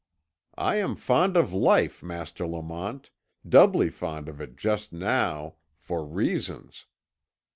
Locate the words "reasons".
6.03-6.87